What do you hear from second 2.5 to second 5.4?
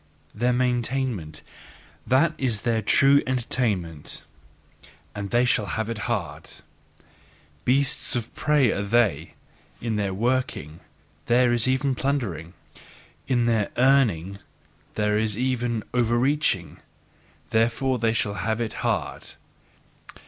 their true entertainment; and